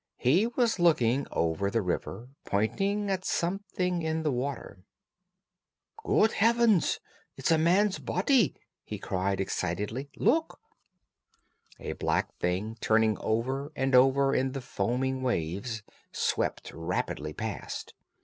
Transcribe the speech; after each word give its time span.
He 0.17 0.47
was 0.47 0.79
looking 0.79 1.27
over 1.29 1.69
the 1.69 1.83
river, 1.83 2.29
pointing 2.43 3.11
at 3.11 3.23
something 3.23 4.01
in 4.01 4.23
the 4.23 4.31
water. 4.31 4.79
"Good 6.03 6.31
heavens, 6.31 6.99
it's 7.37 7.51
a 7.51 7.59
man's 7.59 7.99
body!" 7.99 8.55
he 8.83 8.97
cried 8.97 9.39
excitedly. 9.39 10.09
"Look!" 10.15 10.59
A 11.79 11.93
black 11.93 12.33
thing, 12.39 12.77
turning 12.81 13.15
over 13.19 13.71
and 13.75 13.93
over 13.93 14.33
in 14.33 14.53
the 14.53 14.61
foaming 14.61 15.21
waves, 15.21 15.83
swept 16.11 16.71
rapidly 16.73 17.31
past. 17.33 17.93